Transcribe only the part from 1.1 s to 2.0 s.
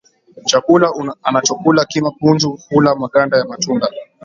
anachokula